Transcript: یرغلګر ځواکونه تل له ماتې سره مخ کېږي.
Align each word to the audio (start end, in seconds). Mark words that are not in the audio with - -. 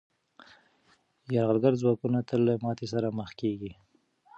یرغلګر 1.35 1.73
ځواکونه 1.81 2.19
تل 2.27 2.41
له 2.47 2.53
ماتې 2.63 2.87
سره 2.93 3.07
مخ 3.17 3.29
کېږي. 3.41 3.71